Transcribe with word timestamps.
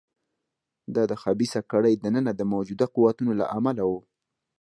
دا 0.95 1.03
د 1.11 1.13
خبیثه 1.23 1.61
کړۍ 1.71 1.93
دننه 2.03 2.31
د 2.35 2.41
موجوده 2.53 2.85
قوتونو 2.95 3.31
له 3.39 3.45
امله 3.57 3.83
و. 3.89 3.91